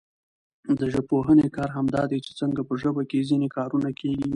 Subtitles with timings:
[0.79, 4.27] د ژبپوهني کار همدا دئ، چي څنګه په ژبه کښي ځیني کارونه کېږي.